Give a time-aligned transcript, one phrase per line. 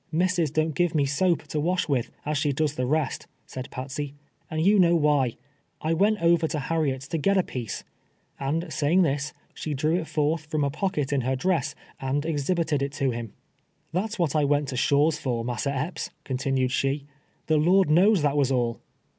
[0.25, 4.15] "Missus don't give me soap to wash with, as she does the rest," said Patsey,"
[4.49, 5.37] and you know wdiy.
[5.79, 7.83] I went over to Harriet's to get a piece,"
[8.39, 12.45] and saying this, she drew it forth from a pocket in her dress and ex
[12.49, 13.33] hibited it to him."
[13.93, 17.05] That's what I went to Shaw's for, Massa Epps," continued she;"
[17.45, 18.81] the Lord knows that was all."